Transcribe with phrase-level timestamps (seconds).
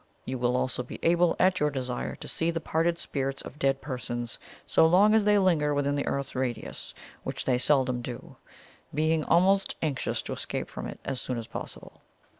[0.25, 3.81] You will also be able, at your desire, to see the parted spirits of dead
[3.83, 8.35] persons, so long as they linger within Earth's radius, which they seldom do,
[8.91, 12.01] being always anxious to escape from it as soon as possible.